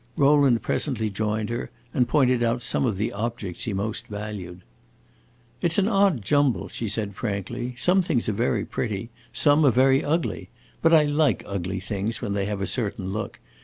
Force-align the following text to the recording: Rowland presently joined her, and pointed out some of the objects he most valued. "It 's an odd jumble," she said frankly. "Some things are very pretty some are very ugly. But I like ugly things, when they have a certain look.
Rowland 0.17 0.63
presently 0.63 1.11
joined 1.11 1.51
her, 1.51 1.69
and 1.93 2.07
pointed 2.07 2.41
out 2.41 2.63
some 2.63 2.87
of 2.87 2.97
the 2.97 3.13
objects 3.13 3.65
he 3.65 3.71
most 3.71 4.07
valued. 4.07 4.61
"It 5.61 5.73
's 5.73 5.77
an 5.77 5.87
odd 5.87 6.23
jumble," 6.23 6.69
she 6.69 6.89
said 6.89 7.13
frankly. 7.13 7.75
"Some 7.77 8.01
things 8.01 8.27
are 8.27 8.31
very 8.33 8.65
pretty 8.65 9.11
some 9.31 9.63
are 9.63 9.69
very 9.69 10.03
ugly. 10.03 10.49
But 10.81 10.91
I 10.91 11.03
like 11.03 11.43
ugly 11.45 11.79
things, 11.79 12.19
when 12.19 12.33
they 12.33 12.45
have 12.47 12.61
a 12.61 12.65
certain 12.65 13.11
look. 13.13 13.39